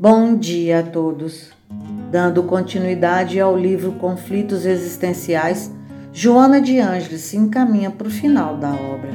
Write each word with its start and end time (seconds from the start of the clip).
Bom 0.00 0.36
dia 0.36 0.78
a 0.78 0.82
todos. 0.84 1.50
Dando 2.08 2.44
continuidade 2.44 3.40
ao 3.40 3.58
livro 3.58 3.90
Conflitos 3.94 4.64
Existenciais, 4.64 5.72
Joana 6.12 6.60
de 6.60 6.78
Ângeles 6.78 7.22
se 7.22 7.36
encaminha 7.36 7.90
para 7.90 8.06
o 8.06 8.10
final 8.10 8.56
da 8.56 8.70
obra. 8.70 9.10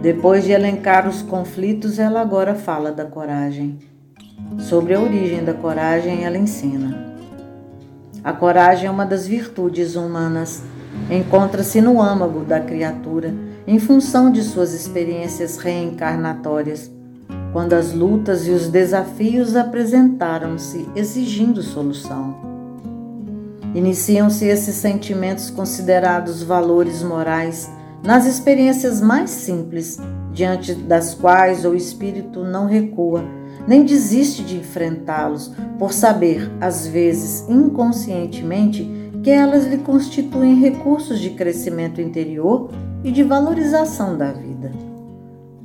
Depois 0.00 0.44
de 0.44 0.52
elencar 0.52 1.06
os 1.06 1.20
conflitos, 1.20 1.98
ela 1.98 2.22
agora 2.22 2.54
fala 2.54 2.90
da 2.90 3.04
coragem. 3.04 3.80
Sobre 4.60 4.94
a 4.94 5.00
origem 5.00 5.44
da 5.44 5.52
coragem, 5.52 6.24
ela 6.24 6.38
ensina. 6.38 7.14
A 8.24 8.32
coragem 8.32 8.86
é 8.86 8.90
uma 8.90 9.04
das 9.04 9.26
virtudes 9.26 9.94
humanas. 9.94 10.62
Encontra-se 11.10 11.82
no 11.82 12.00
âmago 12.00 12.46
da 12.46 12.60
criatura, 12.60 13.34
em 13.66 13.78
função 13.78 14.32
de 14.32 14.42
suas 14.42 14.72
experiências 14.72 15.58
reencarnatórias 15.58 16.90
quando 17.52 17.74
as 17.74 17.92
lutas 17.92 18.46
e 18.46 18.50
os 18.50 18.68
desafios 18.68 19.54
apresentaram-se 19.54 20.88
exigindo 20.96 21.62
solução. 21.62 22.34
Iniciam-se 23.74 24.46
esses 24.46 24.74
sentimentos 24.74 25.50
considerados 25.50 26.42
valores 26.42 27.02
morais 27.02 27.70
nas 28.02 28.26
experiências 28.26 29.00
mais 29.00 29.30
simples, 29.30 29.98
diante 30.32 30.74
das 30.74 31.14
quais 31.14 31.64
o 31.64 31.74
espírito 31.74 32.42
não 32.42 32.66
recua, 32.66 33.24
nem 33.66 33.84
desiste 33.84 34.42
de 34.42 34.56
enfrentá-los, 34.56 35.52
por 35.78 35.92
saber, 35.92 36.50
às 36.60 36.86
vezes 36.86 37.46
inconscientemente, 37.48 38.90
que 39.22 39.30
elas 39.30 39.66
lhe 39.66 39.78
constituem 39.78 40.58
recursos 40.58 41.20
de 41.20 41.30
crescimento 41.30 42.00
interior 42.00 42.70
e 43.04 43.12
de 43.12 43.22
valorização 43.22 44.18
da 44.18 44.32
vida. 44.32 44.51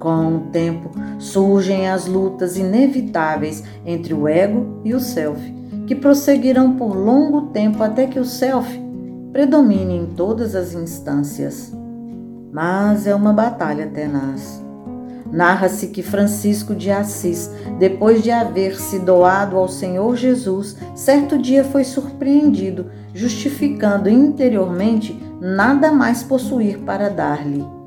Com 0.00 0.36
o 0.36 0.40
tempo, 0.50 0.90
surgem 1.18 1.90
as 1.90 2.06
lutas 2.06 2.56
inevitáveis 2.56 3.62
entre 3.84 4.14
o 4.14 4.26
ego 4.26 4.80
e 4.82 4.94
o 4.94 4.98
self, 4.98 5.38
que 5.86 5.94
prosseguirão 5.94 6.72
por 6.72 6.96
longo 6.96 7.48
tempo 7.48 7.82
até 7.82 8.06
que 8.06 8.18
o 8.18 8.24
self 8.24 8.80
predomine 9.30 9.94
em 9.94 10.06
todas 10.06 10.54
as 10.54 10.72
instâncias. 10.72 11.70
Mas 12.50 13.06
é 13.06 13.14
uma 13.14 13.34
batalha 13.34 13.88
tenaz. 13.88 14.64
Narra-se 15.30 15.88
que 15.88 16.02
Francisco 16.02 16.74
de 16.74 16.90
Assis, 16.90 17.50
depois 17.78 18.22
de 18.22 18.30
haver 18.30 18.80
se 18.80 18.98
doado 18.98 19.58
ao 19.58 19.68
Senhor 19.68 20.16
Jesus, 20.16 20.78
certo 20.94 21.36
dia 21.36 21.62
foi 21.62 21.84
surpreendido, 21.84 22.86
justificando 23.12 24.08
interiormente 24.08 25.22
nada 25.38 25.92
mais 25.92 26.22
possuir 26.22 26.78
para 26.78 27.10
dar-lhe. 27.10 27.79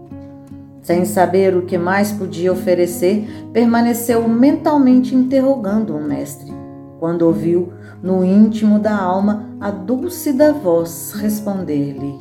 Sem 0.84 1.06
saber 1.06 1.56
o 1.56 1.66
que 1.66 1.78
mais 1.78 2.12
podia 2.12 2.52
oferecer, 2.52 3.26
permaneceu 3.54 4.28
mentalmente 4.28 5.16
interrogando 5.16 5.96
o 5.96 6.02
mestre, 6.02 6.52
quando 7.00 7.22
ouviu, 7.22 7.72
no 8.02 8.24
íntimo 8.24 8.78
da 8.78 8.96
alma, 8.96 9.48
a 9.62 9.72
dúlcida 9.72 10.52
voz 10.52 11.14
responder-lhe: 11.16 12.20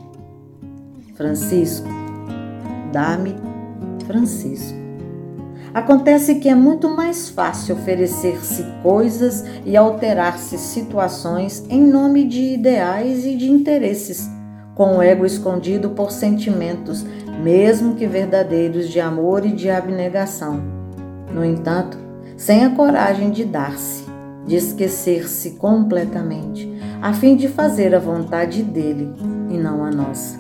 Francisco, 1.17 1.89
dá-me 2.93 3.35
Francisco. 4.07 4.81
Acontece 5.75 6.37
que 6.37 6.49
é 6.49 6.55
muito 6.55 6.89
mais 6.89 7.31
fácil 7.31 7.75
oferecer-se 7.75 8.65
coisas 8.83 9.45
e 9.65 9.77
alterar-se 9.77 10.57
situações 10.59 11.65
em 11.69 11.83
nome 11.83 12.29
de 12.29 12.55
ideais 12.55 13.25
e 13.25 13.35
de 13.35 13.51
interesses, 13.51 14.29
com 14.75 14.97
o 14.97 15.03
ego 15.03 15.27
escondido 15.27 15.91
por 15.91 16.11
sentimentos 16.11 17.05
mesmo 17.43 17.97
que 17.97 18.07
verdadeiros 18.07 18.89
de 18.89 19.01
amor 19.01 19.45
e 19.45 19.53
de 19.53 19.69
abnegação. 19.69 20.63
No 21.33 21.45
entanto, 21.45 21.99
sem 22.37 22.65
a 22.65 22.71
coragem 22.71 23.31
de 23.31 23.45
dar-se, 23.45 24.05
de 24.47 24.57
esquecer-se 24.57 25.53
completamente, 25.53 26.73
a 27.01 27.13
fim 27.13 27.35
de 27.37 27.49
fazer 27.49 27.95
a 27.95 27.99
vontade 27.99 28.63
dele 28.63 29.13
e 29.51 29.59
não 29.59 29.85
a 29.85 29.91
nossa. 29.91 30.39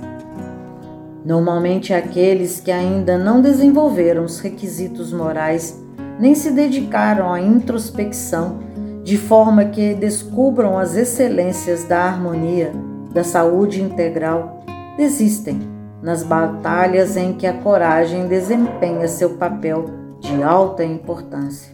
Normalmente, 1.24 1.92
aqueles 1.92 2.60
que 2.60 2.70
ainda 2.70 3.16
não 3.16 3.40
desenvolveram 3.40 4.24
os 4.24 4.38
requisitos 4.40 5.12
morais 5.12 5.80
nem 6.18 6.34
se 6.34 6.50
dedicaram 6.50 7.32
à 7.32 7.40
introspecção, 7.40 8.60
de 9.02 9.16
forma 9.16 9.64
que 9.64 9.94
descubram 9.94 10.78
as 10.78 10.96
excelências 10.96 11.84
da 11.84 12.04
harmonia, 12.04 12.72
da 13.12 13.22
saúde 13.22 13.82
integral, 13.82 14.64
desistem 14.96 15.60
nas 16.02 16.22
batalhas 16.22 17.16
em 17.16 17.32
que 17.32 17.46
a 17.46 17.52
coragem 17.52 18.26
desempenha 18.26 19.06
seu 19.06 19.30
papel 19.30 19.84
de 20.20 20.42
alta 20.42 20.84
importância. 20.84 21.72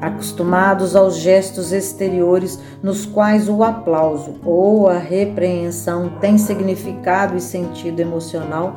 Acostumados 0.00 0.94
aos 0.94 1.16
gestos 1.16 1.72
exteriores 1.72 2.58
nos 2.82 3.06
quais 3.06 3.48
o 3.48 3.62
aplauso 3.62 4.34
ou 4.44 4.88
a 4.88 4.98
repreensão 4.98 6.10
tem 6.20 6.36
significado 6.36 7.36
e 7.36 7.40
sentido 7.40 8.00
emocional, 8.00 8.76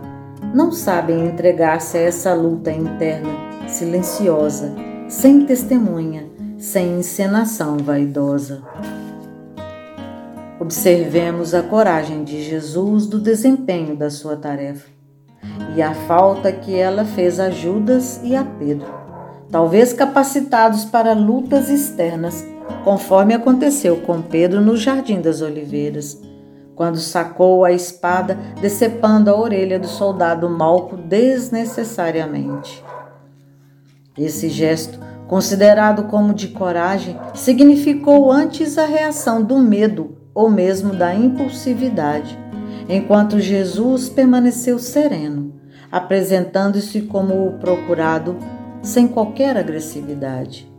não 0.53 0.71
sabem 0.71 1.25
entregar-se 1.25 1.97
a 1.97 2.01
essa 2.01 2.33
luta 2.33 2.71
interna, 2.71 3.29
silenciosa, 3.67 4.73
sem 5.09 5.45
testemunha, 5.45 6.25
sem 6.57 6.99
encenação 6.99 7.77
vaidosa. 7.77 8.63
Observemos 10.59 11.53
a 11.53 11.63
coragem 11.63 12.25
de 12.25 12.43
Jesus 12.43 13.07
do 13.07 13.17
desempenho 13.17 13.95
da 13.95 14.09
sua 14.09 14.35
tarefa 14.35 14.89
e 15.73 15.81
a 15.81 15.93
falta 15.93 16.51
que 16.51 16.75
ela 16.75 17.05
fez 17.05 17.39
a 17.39 17.49
Judas 17.49 18.19
e 18.25 18.35
a 18.35 18.43
Pedro, 18.43 18.85
talvez 19.49 19.93
capacitados 19.93 20.83
para 20.83 21.13
lutas 21.13 21.69
externas, 21.69 22.45
conforme 22.83 23.33
aconteceu 23.33 24.01
com 24.01 24.21
Pedro 24.21 24.59
no 24.59 24.75
Jardim 24.75 25.21
das 25.21 25.41
Oliveiras, 25.41 26.21
quando 26.75 26.97
sacou 26.97 27.63
a 27.63 27.71
espada, 27.71 28.37
decepando 28.59 29.29
a 29.29 29.39
orelha 29.39 29.79
do 29.79 29.87
soldado 29.87 30.49
Malco 30.49 30.97
desnecessariamente. 30.97 32.83
Esse 34.17 34.49
gesto, 34.49 34.99
considerado 35.25 36.03
como 36.09 36.33
de 36.33 36.49
coragem, 36.49 37.17
significou 37.33 38.29
antes 38.29 38.77
a 38.77 38.85
reação 38.85 39.41
do 39.41 39.57
medo 39.57 40.18
ou 40.33 40.49
mesmo 40.49 40.93
da 40.93 41.13
impulsividade, 41.13 42.37
enquanto 42.87 43.39
Jesus 43.39 44.09
permaneceu 44.09 44.79
sereno, 44.79 45.53
apresentando-se 45.91 47.01
como 47.01 47.47
o 47.47 47.53
procurado 47.59 48.37
sem 48.81 49.07
qualquer 49.07 49.57
agressividade. 49.57 50.69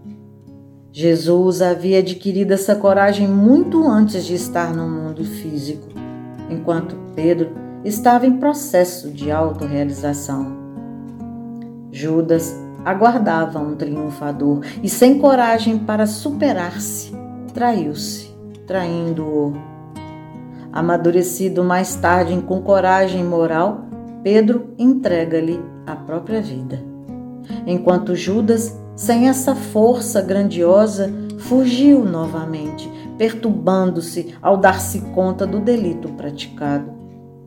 Jesus 0.92 1.62
havia 1.62 2.00
adquirido 2.00 2.52
essa 2.52 2.74
coragem 2.74 3.28
muito 3.28 3.86
antes 3.86 4.24
de 4.24 4.34
estar 4.34 4.74
no 4.74 4.88
mundo 4.88 5.24
físico, 5.24 5.88
enquanto 6.48 6.96
Pedro 7.14 7.50
estava 7.84 8.26
em 8.26 8.38
processo 8.38 9.10
de 9.10 9.30
autorrealização. 9.30 10.58
Judas 11.92 12.54
aguardava 12.84 13.58
um 13.58 13.76
triunfador 13.76 14.62
e, 14.82 14.88
sem 14.88 15.18
coragem 15.18 15.78
para 15.78 16.06
superar-se, 16.06 17.12
traiu-se 17.52 18.29
traindo-o. 18.70 19.52
Amadurecido 20.72 21.64
mais 21.64 21.96
tarde 21.96 22.40
com 22.42 22.62
coragem 22.62 23.24
moral, 23.24 23.80
Pedro 24.22 24.68
entrega-lhe 24.78 25.60
a 25.84 25.96
própria 25.96 26.40
vida. 26.40 26.80
Enquanto 27.66 28.14
Judas, 28.14 28.80
sem 28.94 29.28
essa 29.28 29.56
força 29.56 30.22
grandiosa, 30.22 31.12
fugiu 31.40 32.04
novamente, 32.04 32.88
perturbando-se 33.18 34.36
ao 34.40 34.56
dar-se 34.56 35.00
conta 35.16 35.44
do 35.44 35.58
delito 35.58 36.08
praticado, 36.10 36.92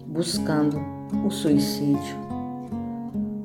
buscando 0.05 0.77
o 1.25 1.31
suicídio. 1.31 2.21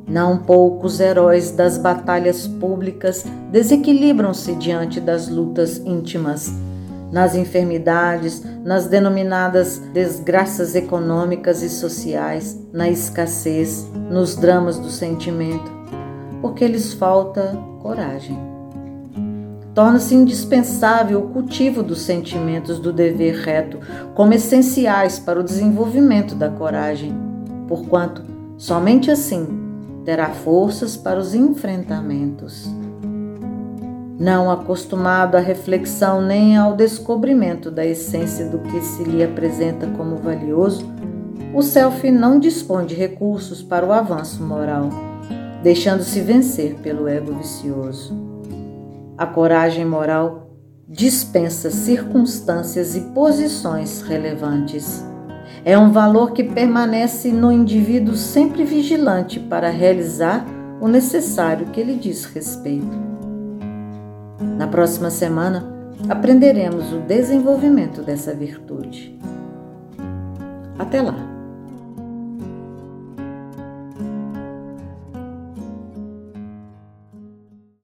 Não 0.04 0.38
poucos 0.38 0.98
heróis 0.98 1.52
das 1.52 1.78
batalhas 1.78 2.48
públicas 2.48 3.24
desequilibram-se 3.52 4.56
diante 4.56 4.98
das 4.98 5.28
lutas 5.28 5.78
íntimas 5.78 6.50
nas 7.10 7.34
enfermidades, 7.34 8.42
nas 8.64 8.86
denominadas 8.86 9.78
desgraças 9.92 10.74
econômicas 10.74 11.62
e 11.62 11.68
sociais, 11.68 12.58
na 12.72 12.88
escassez, 12.88 13.86
nos 14.10 14.36
dramas 14.36 14.78
do 14.78 14.90
sentimento, 14.90 15.70
porque 16.40 16.66
lhes 16.66 16.92
falta 16.92 17.58
coragem. 17.80 18.38
Torna-se 19.74 20.14
indispensável 20.14 21.20
o 21.20 21.28
cultivo 21.28 21.82
dos 21.82 22.00
sentimentos 22.02 22.80
do 22.80 22.92
dever 22.92 23.36
reto 23.36 23.78
como 24.14 24.34
essenciais 24.34 25.18
para 25.18 25.38
o 25.38 25.44
desenvolvimento 25.44 26.34
da 26.34 26.48
coragem, 26.48 27.14
porquanto 27.68 28.22
somente 28.56 29.10
assim 29.10 29.46
terá 30.04 30.30
forças 30.30 30.96
para 30.96 31.20
os 31.20 31.32
enfrentamentos 31.32 32.68
não 34.18 34.50
acostumado 34.50 35.36
à 35.36 35.40
reflexão 35.40 36.20
nem 36.20 36.56
ao 36.56 36.74
descobrimento 36.74 37.70
da 37.70 37.86
essência 37.86 38.46
do 38.46 38.58
que 38.58 38.80
se 38.80 39.04
lhe 39.04 39.22
apresenta 39.22 39.86
como 39.96 40.16
valioso, 40.16 40.84
o 41.54 41.62
self 41.62 42.10
não 42.10 42.40
dispõe 42.40 42.84
de 42.84 42.94
recursos 42.94 43.62
para 43.62 43.86
o 43.86 43.92
avanço 43.92 44.42
moral, 44.42 44.90
deixando-se 45.62 46.20
vencer 46.20 46.74
pelo 46.82 47.06
ego 47.06 47.32
vicioso. 47.34 48.14
A 49.16 49.24
coragem 49.24 49.84
moral 49.84 50.50
dispensa 50.88 51.70
circunstâncias 51.70 52.96
e 52.96 53.00
posições 53.12 54.02
relevantes. 54.02 55.04
É 55.64 55.78
um 55.78 55.92
valor 55.92 56.32
que 56.32 56.42
permanece 56.42 57.30
no 57.30 57.52
indivíduo 57.52 58.14
sempre 58.14 58.64
vigilante 58.64 59.38
para 59.38 59.70
realizar 59.70 60.44
o 60.80 60.88
necessário 60.88 61.66
que 61.66 61.82
lhe 61.82 61.96
diz 61.96 62.24
respeito. 62.24 63.17
Na 64.58 64.66
próxima 64.66 65.08
semana, 65.08 65.64
aprenderemos 66.08 66.92
o 66.92 66.98
desenvolvimento 66.98 68.02
dessa 68.02 68.34
virtude. 68.34 69.16
Até 70.76 71.00
lá! 71.00 71.37